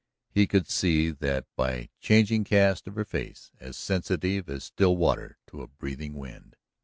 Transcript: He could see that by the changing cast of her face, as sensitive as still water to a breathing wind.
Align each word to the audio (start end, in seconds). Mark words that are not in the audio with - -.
He 0.31 0.47
could 0.47 0.67
see 0.67 1.11
that 1.11 1.45
by 1.55 1.73
the 1.75 1.89
changing 1.99 2.43
cast 2.43 2.87
of 2.87 2.95
her 2.95 3.05
face, 3.05 3.51
as 3.59 3.77
sensitive 3.77 4.49
as 4.49 4.63
still 4.63 4.97
water 4.97 5.37
to 5.49 5.61
a 5.61 5.67
breathing 5.67 6.15
wind. 6.15 6.55